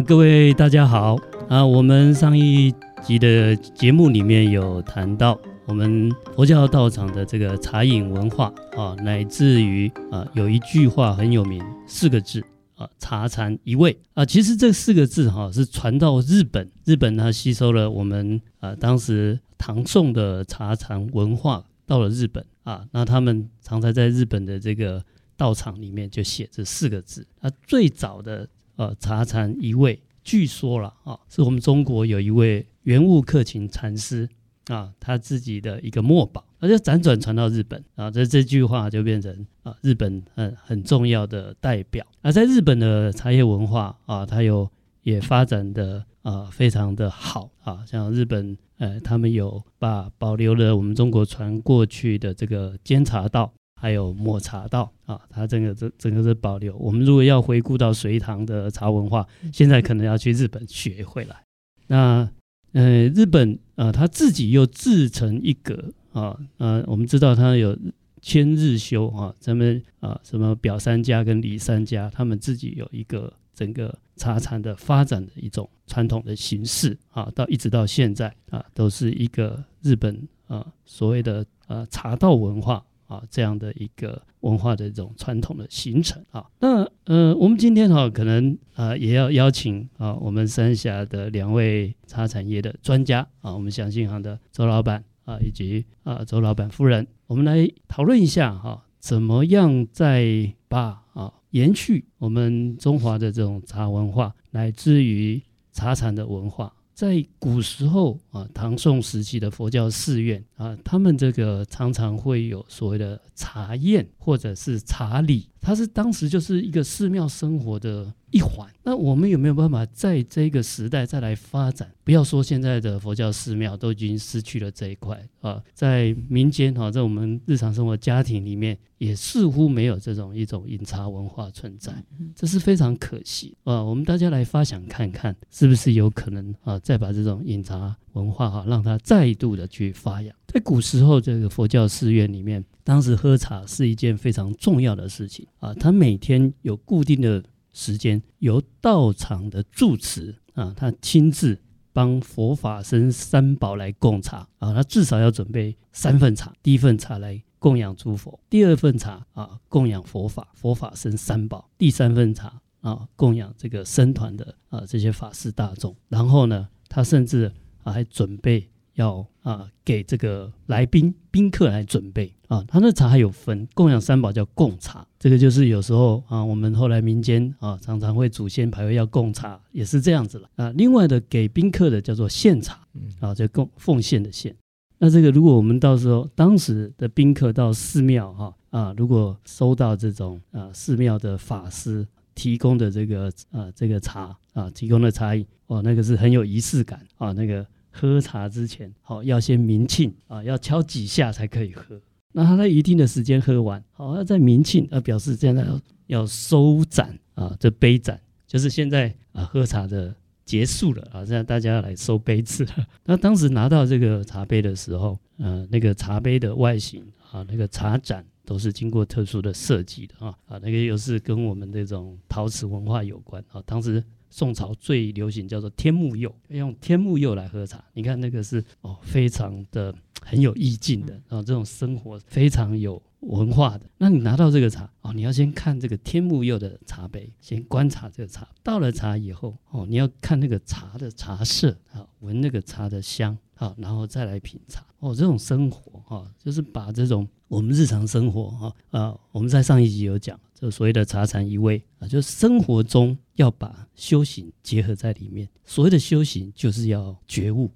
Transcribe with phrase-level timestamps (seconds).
[0.00, 1.16] 各位大家好
[1.48, 1.64] 啊！
[1.64, 2.72] 我们上一
[3.02, 12.42] 集的节目里面有谈到我们佛教道场的这个茶饮文化啊，乃至于啊，有一句话很有名，四个字
[12.76, 14.24] 啊，茶禅一味啊。
[14.24, 25.04] 其实这四个字哈、是传到日本，日本它吸收了我们啊当时唐宋的茶禅文化，到了日本啊，那他们常常在日本的这个
[25.36, 27.26] 道场里面就写这四个字。
[27.40, 28.48] 啊，最早的。
[28.76, 34.28] 呃，茶禅一味，据说了啊，是我们中国有一位圆悟克勤禅师
[34.66, 42.06] 啊，他自己的一个墨宝，而且辗转传到日本啊，这这句话就变成啊，日本很很重要的代表。
[42.22, 44.68] 而在日本的茶叶文化啊，它有
[45.02, 53.52] 也发展的啊非常的好啊，像日本呃，他们有把保留了我们中国传过去的这个煎茶道。
[53.82, 56.76] 还有抹茶道啊，它整个这整个是保留。
[56.76, 61.42] 我们如果要回顾到隋唐的茶文化，现在可能要去日本学回来。
[61.88, 62.30] 那
[62.74, 66.38] 呃，日本啊，他自己又自成一格啊。
[66.58, 67.76] 呃，我们知道他有
[68.20, 82.80] 千日修啊，咱们啊什么表三家跟里三家，他们自己有一个整个茶禅的发展的一种传统的形式啊，到一直到现在啊，都是一个日本啊所谓的呃茶道文化。
[83.12, 106.72] 啊，这样的一个文化的这种传统的形成啊，那呃，我们今天哈、可能啊也要邀请啊我们三峡的两位茶产业的专家啊，我们祥信行的周老板啊以及啊周老板夫人，我们来讨论一下哈、怎么样再把啊延续我们中华的这种茶文化，乃至于茶禅的文化。
[106.94, 118.68] 在古时候啊，唐宋时期的佛教寺院啊，他们这个常常会有所谓的茶宴或者是茶礼，它是当时就是一个寺庙生活的一环。
[118.84, 121.90] 那我们有没有办法在这个时代再来发展？
[122.04, 131.92] 不要说现在的佛教寺庙都已经失去了这一块啊，在民间哈，在我们日常生活家庭里面，也似乎没有这种一种饮茶文化存在，
[132.36, 133.82] 这是非常可惜啊。
[133.82, 140.34] 我们大家来发想看看，是不是有可能啊，再把这种饮茶文化哈，让它再度的去发扬。
[140.46, 145.74] 在古时候，这个佛教寺院里面，当时喝茶是一件非常重要的事情啊。
[145.74, 147.42] 他每天有固定的
[147.72, 151.58] 时间，由道场的住持啊，他亲自。
[151.94, 167.52] 帮佛法僧三宝来供茶啊，他至少要准备三份茶，第一份茶来供养诸佛，第二份茶啊供养佛法佛法僧三宝，第三份茶啊供养这个僧团的啊这些法师大众，然后呢，他甚至
[167.82, 168.68] 啊还准备。
[168.96, 180.70] 要啊，给这个来宾宾客来准备啊，他那茶还有分供养三宝叫供茶，这个就是有时候啊，我们后来民间啊常常会祖先牌位要供茶，也是这样子了啊。
[180.76, 182.86] 另外的给宾客的叫做献茶
[183.18, 184.54] 啊，就供奉献的献。
[184.98, 197.66] 那这个如果我们到时候当时的宾客到寺庙哈啊，如果收到这种啊寺庙的法师提供的这个啊这个茶啊提供的茶饮哦，那个是很有仪式感啊那个。
[197.94, 202.00] 喝茶之前，好要先鸣庆啊，要敲几下才可以喝。
[202.32, 212.66] 那他在一定的时间喝完，好要在鸣庆，啊表示现在要要收盏啊，这杯盏就是现在啊喝茶的结束了啊，现在大家来收杯子。
[213.04, 224.02] 那当时拿到这个茶杯的时候，呃，那个茶杯的外形啊，那个茶盏都是经过特殊的设计的啊啊，那个又是跟我们这种陶瓷文化有关啊，当时。
[224.32, 227.84] 宋朝最流行叫做天目釉，用天目釉来喝茶。
[227.92, 233.84] 你看那个是哦，非常的很有意境的，然后这种生活非常有文化的。
[233.98, 238.48] 那你拿到这个茶哦，你要先看这个天目釉的茶杯，先观察这个茶。
[238.62, 245.14] 倒了茶以后哦，你要看那个茶的茶色啊，闻那个茶的香啊，然后再来品茶哦。
[245.14, 250.38] 这种生活哈，就是把这种我们日常生活哈啊，我们在上一集有讲。
[250.54, 255.48] 就所谓的茶禅一味啊，就是生活中要把修行结合在里面。
[255.64, 257.68] 所谓的修行，就是要觉悟。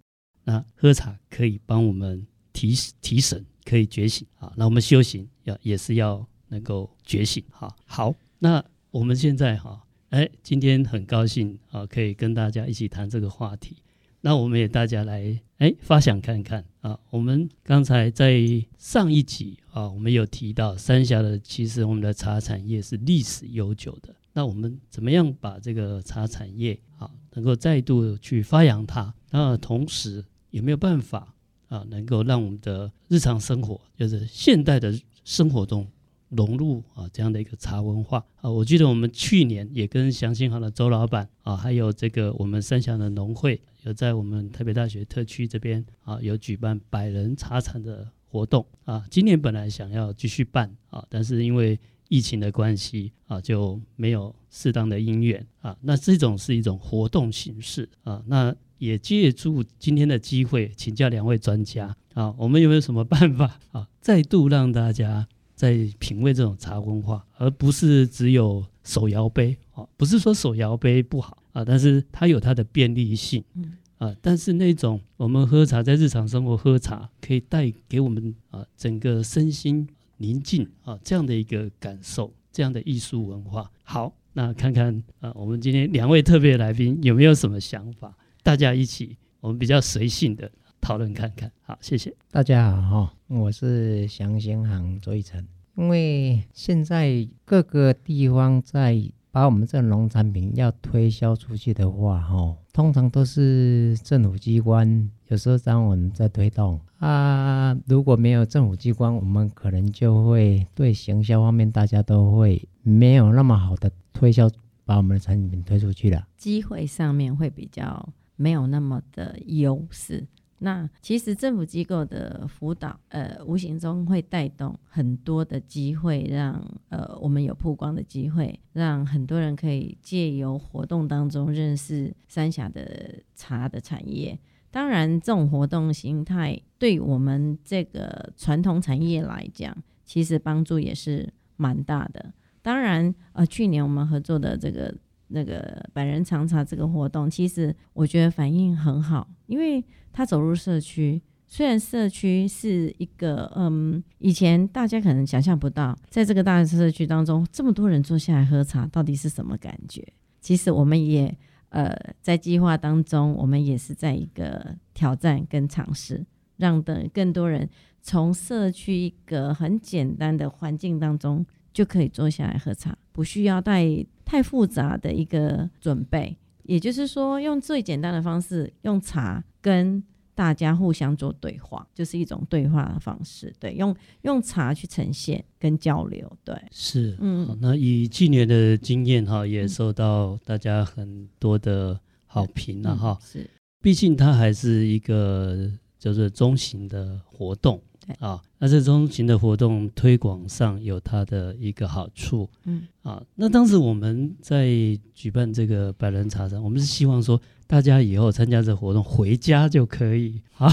[0.45, 4.53] 那喝茶可以帮我们提提神，可以觉醒啊。
[4.57, 7.43] 那我们修行要也是要能够觉醒。
[7.51, 13.79] 好，好，那我们现在哈，哎，今天很高兴啊，可以跟大家一起谈这个话题。
[14.27, 18.43] 那我们也大家来哎发想看看啊，我们刚才在
[18.77, 24.13] 上一集啊，我们有提到三峡的，其实我们的茶产业是历史悠久的。
[24.33, 29.15] 那我们怎么样把这个茶产业啊，能够再度去发扬它？
[29.31, 31.33] 那同时有没有办法
[31.69, 34.93] 啊，能够让我们的日常生活，就是现代的
[35.23, 35.87] 生活中
[36.31, 38.51] 融入啊这样的一个茶文化啊。
[38.51, 49.05] 我记得我们去年也跟祥兴行的周老板啊，还有这个我们三峡的农会，有在我们台北大学特区这边啊，有举办百人茶产的活动啊。
[49.11, 51.79] 今年本来想要继续办啊，但是因为
[52.09, 55.77] 疫情的关系啊，就没有适当的因缘啊。
[55.81, 58.23] 那这种是一种活动形式啊。
[58.27, 69.85] 那也借助今天的机会，请教两位专家啊，我们有没有什么办法啊，再度让大家在品味这种茶文化，而不是只有手摇杯啊？
[69.97, 79.89] 不是说手摇杯不好啊，但是它有它的便利性，嗯啊，但是那种我们喝茶，在日常生活喝茶，可以带给我们啊整个身心
[80.19, 83.71] 宁静啊这样的一个感受，这样的艺术文化。
[83.83, 88.15] 好，那看看啊，我们今天两位特别来宾有没有什么想法？
[88.43, 90.51] 大家一起，我们比较随性的
[90.81, 91.51] 讨论看看。
[91.63, 95.45] 好，谢谢大家好，我是祥兴行周一成。
[95.77, 98.97] 因为现在各个地方在
[99.31, 107.77] 把我们这农产品要推销出去的话，哈，通常都是政府机关，有时候让我们在推动啊。
[107.87, 114.49] 如果没有政府机关，我们可能就会对行销方面，大家都会没有那么好的推销，
[114.85, 116.27] 把我们的产品推出去了。
[116.37, 118.09] 机会上面会比较。
[118.39, 120.27] 没有那么的优势。
[120.59, 134.39] 那其实政府机构的辅导，呃，无形中会带动很多的机会，让呃我们有曝光的机会，让很多人可以借由活动当中认识三峡的茶的产业。
[134.71, 142.33] 当然，这种活动形态对我们这个传统产业来讲，其实帮助也是蛮大的。
[142.63, 144.95] 当然，呃，去年我们合作的这个。
[145.29, 160.07] 那个百人尝茶这个活动，其实我觉得反应很好，因为他走入社区，虽然社区是一个，嗯，以前大家可能想象不到，在这个大社区当中，这么多人坐下来喝茶，到底是什么感觉？
[160.41, 161.37] 其实我们也，
[161.71, 161.93] 呃，
[162.23, 166.25] 在计划当中，我们也是在一个挑战跟尝试，
[166.57, 167.69] 让的更多人
[168.01, 174.07] 从社区一个很简单的环境当中就可以坐下来喝茶，不需要太。
[174.27, 180.03] 太复杂的一个准备，也就是说，用最简单的方式，用茶跟
[180.35, 183.55] 大家互相做对话，就是一种对话的方式。
[183.61, 186.29] 对，用用茶去呈现跟交流。
[186.43, 193.17] 对，是，嗯，那以去年的经验哈，也受到大家很多的好评了哈。
[193.23, 193.49] 是，
[193.81, 195.71] 毕竟它还是一个
[196.01, 197.81] 就是中型的活动。
[198.19, 204.69] 啊，那这中型的活动推广上有它的一个好处，嗯，啊，那当时我们在
[205.15, 210.73] 举办这个百人茶山，我们是希望说大家以后参加这活动回家就可以啊，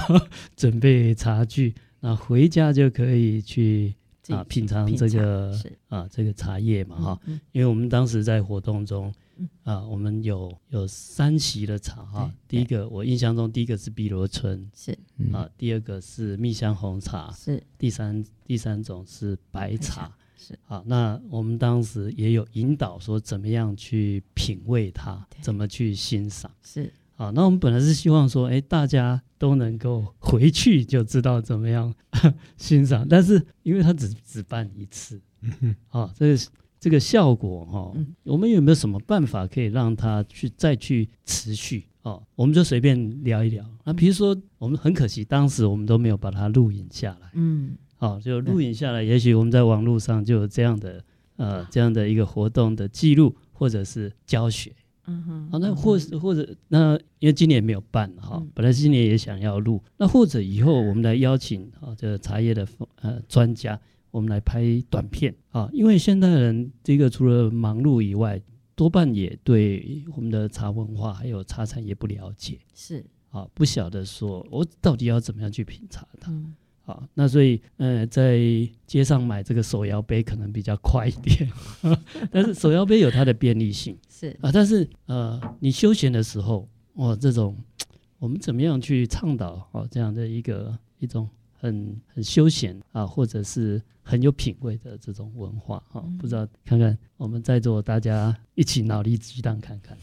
[0.56, 3.94] 准备茶具，那回家就可以去
[4.30, 5.54] 啊品尝这个
[5.90, 7.20] 啊这个茶叶嘛哈，
[7.52, 9.14] 因为我们当时在活动中。
[9.64, 14.98] 啊，我们有有三席的茶哈，第一个我印象中第一个是碧螺春，是。
[15.32, 17.62] 啊，第二个是蜜香红茶，是。
[17.78, 20.58] 第三第三种是白茶，是。
[20.68, 26.92] 啊，那我们当时也有引导说怎么样去品味它，怎么去欣赏，是。
[27.16, 31.94] 啊，那我们本来是希望说，哎，大家都能够回去就知道怎么样
[32.58, 36.44] 欣赏，但是因为它只只办一次，嗯 啊，这个。
[36.84, 42.22] 这个效果哈、哦，我们有没有什么办法可以让它去再去持续哦？
[42.36, 43.66] 我们就随便聊一聊。
[43.86, 47.30] 那比如说，我们很可惜，当时我们都没有把它录影下来。
[47.36, 51.02] 嗯，好，就录影下来，也许我们在网络上就有这样的
[51.38, 54.74] 呃这样的一个活动的记录或者是教学。
[55.08, 55.50] 嗯哼。
[55.54, 62.68] 好，那或是或者那因为今年没有办哈，本来今年也想要录，那或者以后我们来邀请啊这个茶叶的
[63.00, 63.80] 呃专家。
[64.14, 65.34] 我们来拍短片。
[65.50, 68.40] 啊，因为现代人这个除了忙碌以外，
[68.76, 73.04] 多半也对我们的茶文化还有茶产业不了解，是。
[73.32, 76.32] 啊，不晓得说我到底要怎么样去品茶它。
[76.32, 76.54] 嗯、
[76.86, 78.40] 啊，那所以呃，在
[78.86, 81.50] 街上买这个手摇杯可能比较快一点，
[82.32, 84.38] 但是手摇杯有它的便利性，是。
[84.42, 87.58] 啊，但是呃，你休闲的时候，哇，这种
[88.20, 91.28] 我们怎么样去倡导哦这样的一个一种。
[91.64, 99.98] 很很休闲啊，或者是很有品味的这种文化哈，不知道看看我们在座大家一起脑力激荡看看。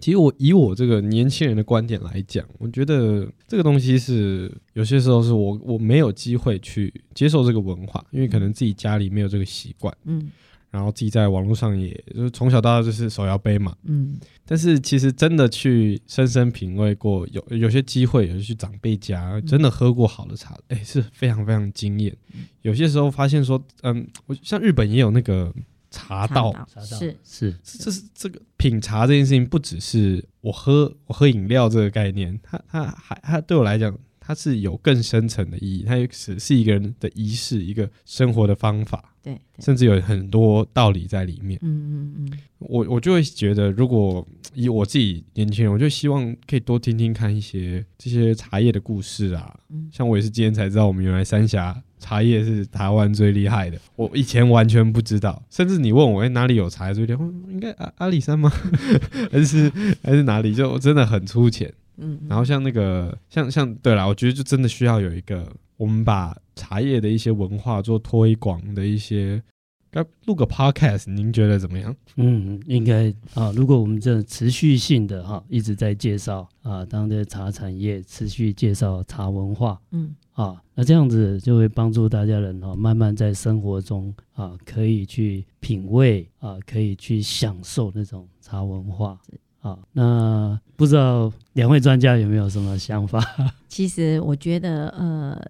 [0.00, 9.94] 其实我以我这个年轻人的观点来讲，我觉得这个东西是有些时候是我我没有机会去接受这个文化，因为可能自己家里没有这个习惯。
[10.04, 10.30] 嗯，
[10.72, 22.16] 然后自己在网络上也就是从小到大就是手摇杯嘛，嗯，但是其实真的去深深品味过，有有些机会有些去长辈家真的喝过好的茶，哎、欸，是非常非常惊艳。
[22.62, 25.52] 有些时候发现说，嗯，我像日本也有那个
[25.90, 27.16] 茶道，茶道是。
[27.22, 33.94] 是，这是这个品茶这件事情，不只是我喝我喝饮料这个概念，它它还它对我来讲。
[34.24, 41.58] 它是有更深层的意义，它也是是一个人的仪式，一个生活的方法，对，对甚至有很多道理在里面。
[41.62, 44.24] 嗯嗯嗯，我我就会觉得，如果
[44.54, 49.58] 以我自己年轻人，我就希望可以多听听看一些这些茶叶的故事啊。
[49.70, 55.42] 嗯，像我也是今天才知道，我们原来三峡茶叶是台湾最厉害的，我以前完全不知道。
[55.50, 57.24] 甚至你问我，哎，哪里有茶叶最厉害？
[57.50, 58.48] 应该阿阿里山吗？
[59.32, 59.68] 还是
[60.00, 60.54] 还是哪里？
[60.54, 61.72] 就真的很粗浅。
[61.96, 69.42] 嗯，然后像那个，像像对啦，我觉得就真的需要有一个，我们把茶叶的一些文化做推广的一些，
[69.90, 71.94] 该录个 podcast，您觉得怎么样？
[72.16, 89.20] 嗯，应该啊，如果我们这持续性的哈、啊，一直在介绍啊，当地的茶产业持续介绍茶文化，嗯啊，那这样子就会帮助大家人啊，慢慢在生活中啊，可以去品味啊，可以去享受那种茶文化。
[89.62, 93.22] 好，那不知道两位专家有没有什么想法？
[93.68, 95.40] 其实我觉得，呃，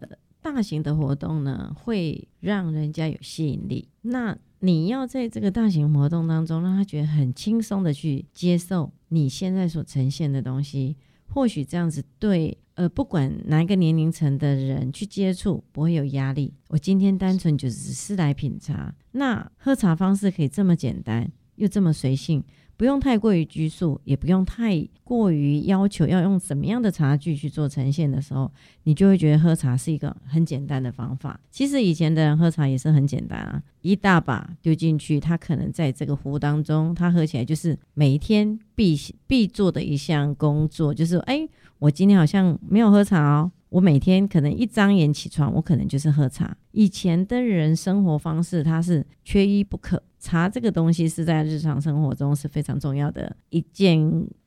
[0.42, 3.88] 大型的活动呢，会让人家有吸引力。
[4.02, 10.94] 那你要在这个大型活动当中，让他觉得很轻松的去接受你现在所呈现的东西，
[11.28, 16.52] 或许这样子对，呃，不管哪一个年龄层的人去接触，不会有压力。
[16.68, 22.44] 我今天单纯就只是来品茶，那喝茶方式可以这么简单，又这么随性。
[22.82, 28.50] 不用太过于拘束，也不用太过于要求要用什么样的茶具去做呈现的时候，
[28.82, 31.38] 你就会觉得喝茶是一个很简单的方法。
[31.48, 38.98] 其实以前的人喝茶也是很简单啊，一大把丢进去，他可能在这个壶当中，他喝起来就是每一天必
[39.28, 41.48] 必做的一项工作，就是哎，
[41.78, 43.52] 我今天好像没有喝茶哦。
[43.72, 46.54] 我每天可能一张眼起床，我可能就是喝茶。
[46.72, 50.00] 以前的人生活方式，它是缺一不可。
[50.18, 53.98] 茶这个东西是在日常生活中是非常重要的一件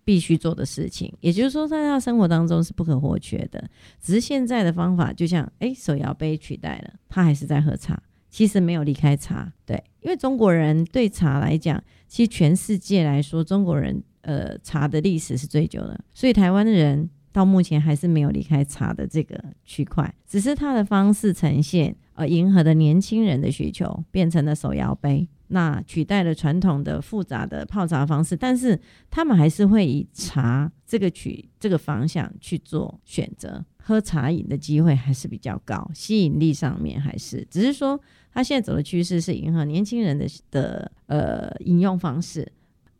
[0.03, 3.67] 必须做的事情，也就是说，在他生活当中是不可或缺的。
[3.99, 9.51] 只是现在的方法，就像诶，手摇杯取代了，他还是在喝茶，其实没有离开茶。
[9.65, 17.09] 对，因为中国人对茶来讲，其实全世界来说，中国人呃茶的历史是最久的，所以台湾的人。
[17.35, 28.79] 到目前还是没有离开茶的这个区块，只是它的方式呈现，呃，迎合的年轻人的需求，变成了手摇杯，那取代了传统的复杂的泡茶方式，但是
[29.11, 37.99] 他们还是会以茶这个取这个方向去做选择，喝茶饮的机会还是比较高，吸引力上面还是，只是说
[38.31, 42.49] 他现在走的趋势是迎合年轻人的的呃饮用方式。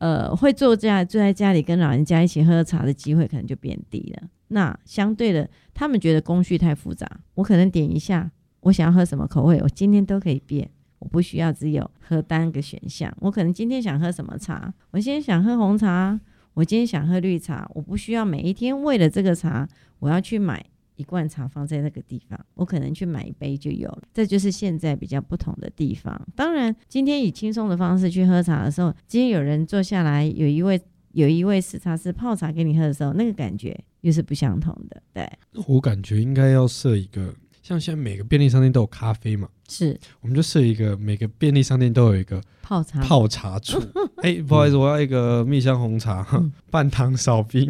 [0.05, 4.29] 呃，会坐在坐在家里跟老人家一起喝茶的机会可能就变低了。
[4.49, 10.69] 那相对的，他们觉得工序太复杂，我可能点一下，我想要喝什么口味，我今天都可以变，
[10.99, 13.11] 我不需要只有喝单个选项。
[13.19, 16.19] 我可能今天想喝什么茶，我今天想喝红茶，
[16.53, 20.63] 我今天想喝绿茶，我不需要每一天为了这个茶，我要去买。
[20.95, 24.03] 一罐茶放在那个地方，我可能去买一杯就有了。
[24.13, 26.19] 这就是现在比较不同的地方。
[26.35, 30.81] 当然，今天以轻松的方式去喝茶的时候，今天有人坐下来，有一位
[31.13, 35.01] 有一位试茶师泡茶给你喝的时候，那个感觉又是不相同的。
[35.13, 35.29] 对，
[35.67, 37.33] 我感觉应该要设一个。
[37.67, 43.81] 像现在每个便利商店都有咖啡嘛，是，我们就设一个每个便利商店都有一个泡茶泡茶处。
[44.21, 47.67] 哎，不好意思，我要一个蜜香红茶，嗯、半糖少冰，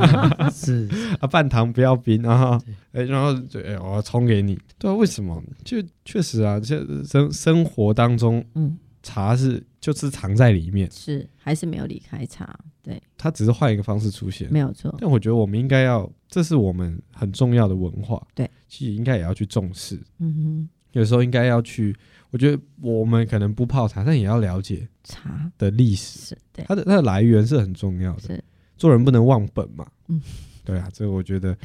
[0.50, 0.88] 是
[1.20, 2.58] 啊，半糖不要冰啊。
[2.92, 4.58] 哎，然后对，哎，我要冲给你。
[4.78, 5.42] 对啊，为什么？
[5.62, 8.78] 就确实啊，这生生活当中，嗯。
[9.04, 12.58] 茶是就是藏在里面，是还是没有离开茶？
[12.82, 14.92] 对，它只是换一个方式出现，没有错。
[14.98, 20.02] 但我觉得我们应该要，这是我们很重要的文化，对，其实应该也要去重视。
[20.18, 21.94] 嗯哼，有时候应该要去，
[22.30, 28.20] 我觉得我们可能不泡茶，但也要了解茶的历史，是对它的它的来源是很重要的。
[28.22, 28.44] 是
[28.76, 29.86] 做人不能忘本嘛。
[30.08, 30.20] 嗯。
[30.64, 31.56] 对啊，这个我觉得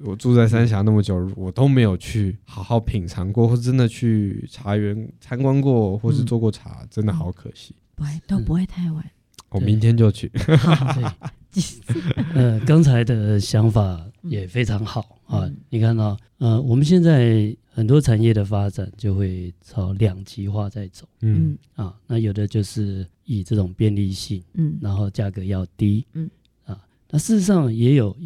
[0.00, 7.74] 我住在三峡那么久，我都没有去好好品尝过，或真的去茶园参观过，或是做过茶，嗯、真的好可惜。
[7.94, 9.04] 不会，都不会太晚。
[9.50, 10.30] 我明天就去。
[12.34, 15.44] 呃，刚才的想法也非常好啊。
[15.44, 21.06] 嗯、你看到，呃，我们现在很多产业的发展就会朝两极化在走。
[21.20, 26.28] 嗯啊，那有的就是以这种便利性，嗯，然后价格要低，嗯
[26.64, 26.78] 啊，
[27.10, 28.16] 那事实上也有。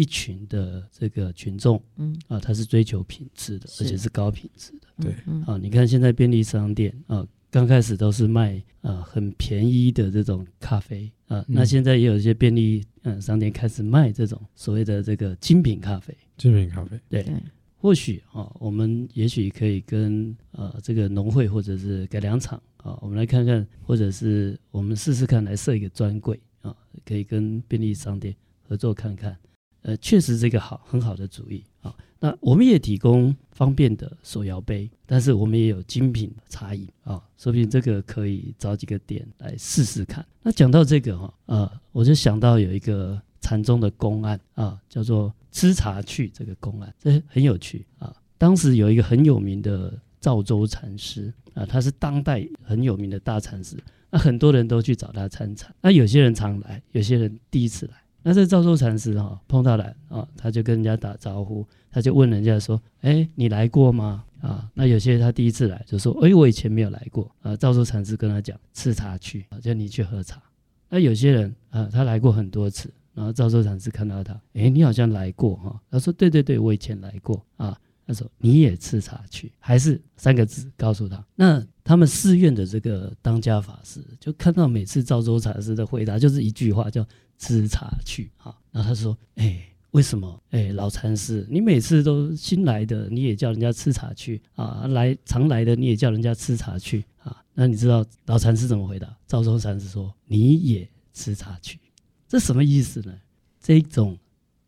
[0.00, 2.16] 一群的这个群众，嗯。
[2.28, 5.12] 啊，他是追求品质的，而且是高品质的，对，
[5.46, 16.16] 啊，你看现在便利商店啊，刚开始都是卖啊很便宜的这种咖啡啊，那现在也有一些便利嗯、呃、商店开始卖这种所谓的这个精品咖啡。
[16.36, 17.34] 精品咖啡，对，对。
[17.76, 29.36] 或许啊、哦，我们也许可以跟呃这个农会或者是改良厂啊，我们来看看，或者是我们试试看来设一个专柜啊，可以跟便利商店合作看看。
[29.82, 31.94] 呃，确实这个好很好的主意啊。
[32.18, 40.24] 那我们也提供方便的手摇杯，但是我们也有精品茶饮啊，说不定这个可以找几个点来试试看。
[40.42, 48.14] 那讲到这个哈，呃，我就想到有一个禅宗的公案啊，叫做吃茶去这个公案，这很有趣啊。
[48.36, 53.76] 当时有一个很有名的赵州禅师啊，他是当代很有名的大禅师，
[54.10, 57.94] 那很多人都去找他参禅，那有些人常来，有些人第一次来。
[58.22, 70.42] 那这赵州禅师哈、碰到了啊，他就跟人家打招呼，他就问人家说：“哎，你来过吗？”啊，那有些他第一次来就说：“哎，我以前没有来过。”啊，赵州禅师跟他讲：“吃茶去，叫你去喝茶。”
[70.88, 77.74] 那有些人啊，他来过很多次，然后赵州禅师看到他：“哎，你好像来过哈。”他说：“对对对，我以前来过啊。”
[78.06, 87.06] 他说：“你也吃茶去，还是三个字告诉他。”那他们寺院的这个当家法师就看到每次赵州禅师的回答就是一句话叫。
[87.40, 90.40] 吃茶去啊，然后他说：“哎、欸，为什么？
[90.50, 94.86] 哎、欸，老禅师，你每次都新来的，你也叫人家吃茶去啊？
[94.88, 97.42] 来常来的，你也叫人家吃茶去啊？
[97.54, 99.16] 那你知道老禅师怎么回答？
[99.26, 101.80] 赵州禅师说：你也吃茶去，
[102.28, 103.14] 这什么意思呢？
[103.58, 104.16] 这一种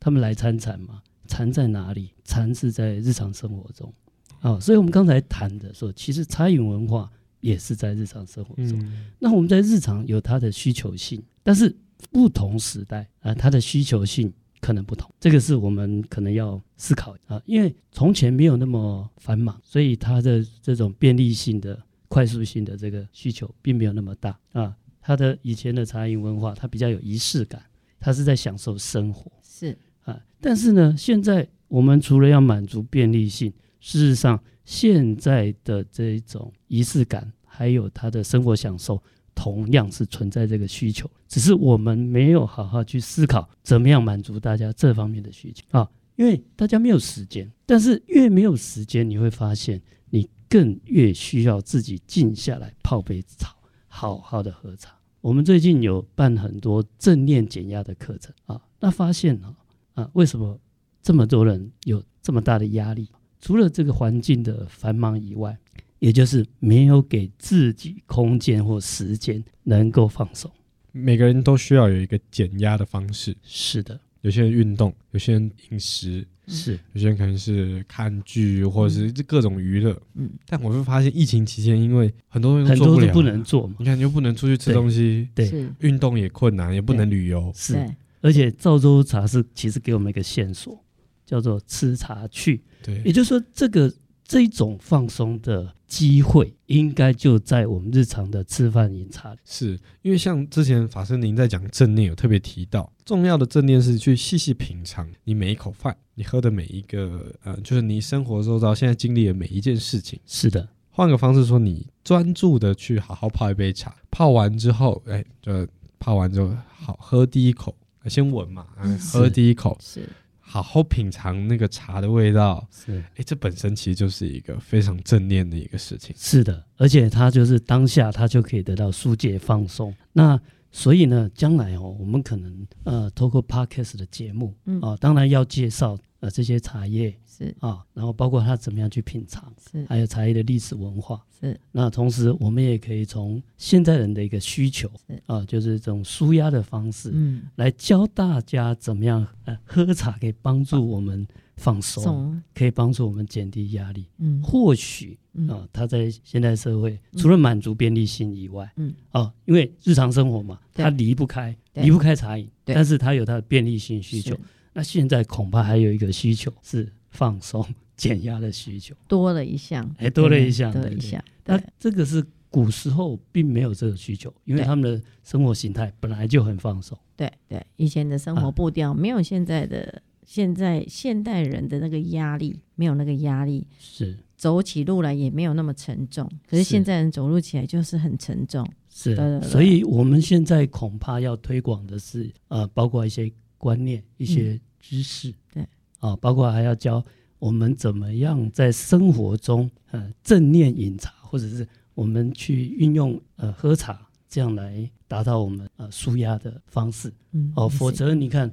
[0.01, 1.03] 他们来参禅嘛？
[1.29, 2.15] 禅在哪里？
[2.25, 3.93] 禅是在日常生活中
[4.41, 4.59] 啊。
[4.59, 7.11] 所以我们刚才谈的说，其实茶饮文化
[7.41, 8.79] 也是在日常生活中。
[8.81, 11.77] 嗯、那我们在日常有它的需求性，但是。
[12.11, 17.41] 不同时代啊，它的需求性可能不同，这个是我们可能要思考啊。
[17.47, 24.77] 因为从前没有那么繁忙，所以它的这种便利性的、快速性的这个需求并没有那么大啊。
[25.01, 27.61] 它的以前的茶饮文化，它比较有仪式感，
[27.99, 30.21] 它是在享受生活，是啊。
[30.41, 39.03] 但是呢，现在我们除了要满足便利性，事实上现在的这种仪式感，还有它的生活享受。
[39.35, 47.51] 同样是存在这个需求，只是我们没有好好去思考怎么样满足大家这方面的需求啊，因为大家没有时间。
[47.67, 53.55] 但是越没有时间，你会发现你更越需要自己静下来泡杯茶，
[53.89, 54.95] 好好的喝茶。
[55.21, 59.55] 我们最近有办很多正念减压的课程啊，那发现啊
[59.95, 60.61] 啊，为什么
[61.03, 63.09] 这么多人有这么大的压力？
[63.41, 65.59] 除了这个环境的繁忙以外。
[66.03, 70.51] 也就是没有给自己空间或时间能够放松。
[70.91, 73.37] 每个人都需要有一个减压的方式。
[73.45, 79.97] 是的，有些人运动，有些人饮食，是有些人可能是看剧或者是各种娱乐。
[80.15, 87.53] 嗯，但我会发现疫情期间，因为很多人很多都不能做嘛，你看又不能出去吃东西，对，运动也困难，也不能旅游。
[87.55, 87.79] 是，
[88.21, 90.85] 而且赵州茶是其实给我们一个线索，
[91.25, 92.61] 叫做吃茶去。
[92.83, 93.95] 对，也就是说这个。
[94.33, 99.39] 这一种放松的机会，应该就在我们日常的吃饭饮茶里。
[99.45, 110.19] 是因为像之前法师您在讲正念，有特别提到，重要的正念是去细细品尝你每一口饭，你喝的每一个，呃，就是你生活周遭现在经历的每一件事情。
[110.25, 115.69] 是的，换个方式说，你专注的去好好泡一杯茶，泡完之后，哎，就
[115.99, 120.09] 泡完之后好喝第一口，先闻嘛，嗯，喝第一口是。
[120.53, 126.15] 好好品尝那个茶的味道，是哎，这本身其实就是一个非常正念的一个事情。
[126.19, 129.95] 是的，而且它就是当下，它就可以得到疏解放松。
[130.13, 130.39] 那
[130.73, 134.81] 所以呢，将来哦，我们可能呃，透过 Podcast 的节目，嗯。
[134.81, 137.15] 啊，当然要介绍呃这些茶叶。
[137.27, 137.55] 是。
[137.61, 139.85] 啊，然后包括它怎么样去品尝，是。
[139.87, 141.59] 还有茶叶的历史文化，是。
[141.71, 145.23] 那同时我们也可以从现在人的一个需求，是。
[145.27, 158.95] 啊，就是这种舒压的方式，嗯，来教大家怎么样呃喝茶可以帮助我们放松，可以帮助我们减低压力，嗯，或许啊，他在现代社会除了满足便利性以外，嗯。
[159.11, 164.37] 啊，因为日常生活嘛，他离不开离不开茶饮，但是他有他的便利性需求，
[164.73, 166.93] 那现在恐怕还有一个需求是。
[167.15, 167.63] 放松、
[167.95, 168.95] 减压的需求。
[169.07, 171.23] 多了一项，哎，多了一项，多了一项。
[171.45, 176.99] 那这个是古时候并没有这个需求，因为他们的生活形态本来就很放松。
[177.15, 186.31] 对对，以前的生活步调没有现在的，现在现代人的那个压力，没有那个压力，是走起路来也没有那么沉重。
[186.49, 188.67] 可是现在人走路起来就是很沉重。
[188.89, 195.33] 是，所以我们现在恐怕要推广的是，呃，包括一些观念、一些知识。
[195.53, 195.67] 对。
[195.99, 197.03] 啊，包括还要教
[197.39, 207.13] 我们怎么样在生活中，呃，正念饮茶，或者是我们去运用呃喝茶这样来达到我们呃舒压的方式。
[207.31, 208.53] 嗯，哦，否则你看，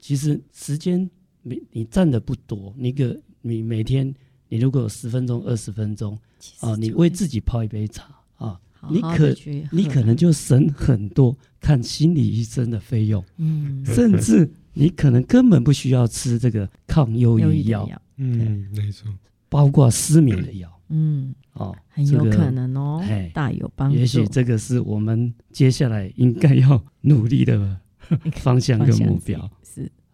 [0.00, 1.08] 其实时间
[1.42, 4.12] 你你占的不多，你个你每天
[4.48, 6.18] 你如果有十分钟、二十分钟
[6.60, 8.04] 啊，你为自己泡一杯茶
[8.36, 9.34] 啊，好好你可
[9.70, 13.24] 你可能就省很多看心理医生的费用。
[13.36, 17.88] 嗯，甚至你可能根本不需要吃这个抗忧郁药。
[18.16, 19.08] 嗯，没错。
[19.48, 23.98] 包括失眠的药，嗯，哦，很有可能哦，哎，大有帮助。
[23.98, 27.80] 也许这个是我们接下来应该要努力的
[28.36, 29.50] 方向跟目标。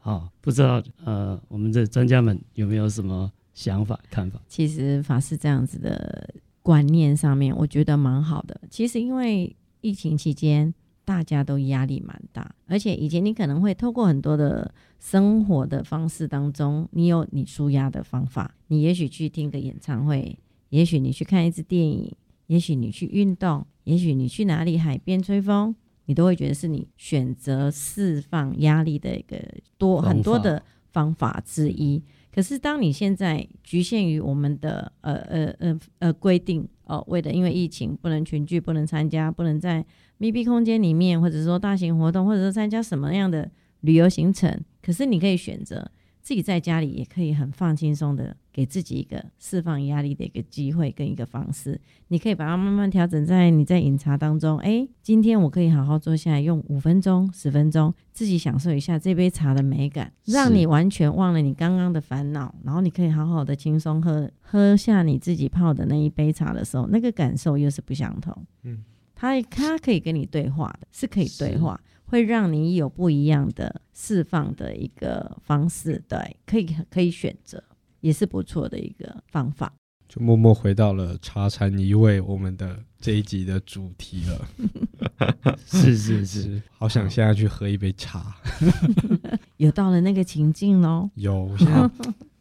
[0.06, 4.40] 啊，不知道呃，我们的专家们有没有什么想法看法？
[4.46, 8.60] 其实法师这样子的观念上面，我觉得蛮好的。
[8.70, 10.72] 其实因为疫情期间。
[11.06, 18.56] 大家都压力蛮大，而且以前你可能会透过很多的生活的方式当中，你有你舒压的方法。
[18.66, 20.36] 你也许去听个演唱会，
[20.70, 22.12] 也许你去看一支电影，
[22.48, 29.36] 也许你去运动，也许你去哪里海边吹风，你都会觉得是你选择释放压力的一个
[29.76, 32.02] 多很多的方法之一。
[32.34, 39.84] 可是当你现在局限于我们的呃呃呃呃规定哦，为了因为疫情不能群聚，不能参加，不能在。
[40.18, 43.50] 密闭空间里面，或者说大型活动，或者说参加什么样的
[43.82, 45.90] 旅游行程，可是你可以选择
[46.26, 51.80] 自己在家里，也可以很放轻松的给自己一个释放压力的一个机会跟一个方式。
[52.08, 54.58] 你可以把它慢慢调整在你在饮茶当中。
[54.58, 68.36] 哎，今天我可以好好坐下来，用五分钟、十分钟，自己享受一下这杯茶的美感，让你完全忘了你刚刚的烦恼，然后你可以好好的轻松喝喝下你自己泡的那一杯茶的时候，那个感受又是不相同。
[68.64, 68.82] 嗯。
[69.18, 77.62] 它它可以跟你对话的，是可以对话，会让你有不一样的释放的一个方式，对，可以可以选择，
[78.00, 79.72] 也是不错的一个方法。
[80.08, 84.48] 就默默回到了茶禅一味我们的这一集的主题了。
[85.66, 88.36] 是是是，好想现在去喝一杯茶。
[89.58, 91.10] 有到了那个情境喽。
[91.14, 91.90] 有，我现在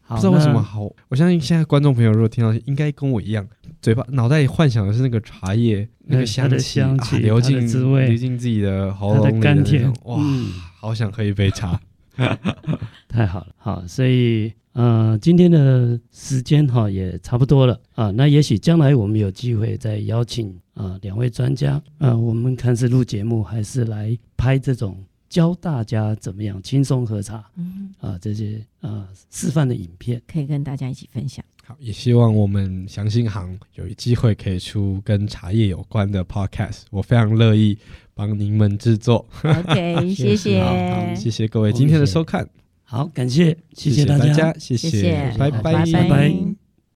[0.08, 3.46] 不知道为什么好，我相信现在观众朋友如果听到，应该跟我一样。
[3.82, 11.80] 嘴巴脑袋里幻想的是那个茶叶，那个香气，香气啊、流进滋味流进自己的喉咙里的甘甜，哇，嗯、好想喝一杯茶，
[13.08, 24.96] 太好了，好，所以呃，今天的时间哈也差不多了啊，那也许将来我们有机会再邀请啊两位专家，啊，我们看是录节目还是来拍这种
[25.28, 31.44] 教大家怎么样轻松喝茶，嗯啊这些啊示范的影片，可以跟大家一起分享。
[31.64, 37.76] 好，也希望我们祥兴行有机会可以出跟茶叶有关的 podcast，我非常乐意
[38.14, 39.26] 帮您们制作。
[39.42, 42.48] OK， 谢谢，好，谢谢各位今天的收看。
[42.84, 46.45] 好，感谢，谢谢大家，谢谢，拜拜，拜拜。